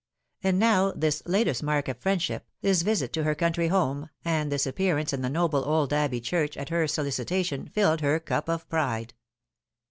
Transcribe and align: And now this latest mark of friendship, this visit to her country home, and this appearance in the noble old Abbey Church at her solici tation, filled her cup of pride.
And 0.41 0.57
now 0.57 0.91
this 0.95 1.21
latest 1.27 1.61
mark 1.61 1.87
of 1.87 1.95
friendship, 1.99 2.47
this 2.61 2.81
visit 2.81 3.13
to 3.13 3.23
her 3.23 3.35
country 3.35 3.67
home, 3.67 4.09
and 4.25 4.51
this 4.51 4.65
appearance 4.65 5.13
in 5.13 5.21
the 5.21 5.29
noble 5.29 5.63
old 5.63 5.93
Abbey 5.93 6.19
Church 6.19 6.57
at 6.57 6.69
her 6.69 6.85
solici 6.85 7.23
tation, 7.23 7.71
filled 7.71 8.01
her 8.01 8.19
cup 8.19 8.49
of 8.49 8.67
pride. 8.67 9.13